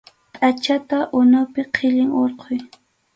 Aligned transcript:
Pʼachata 0.35 0.97
unupi 1.19 1.65
qhillin 1.75 2.09
hurquy. 2.17 2.57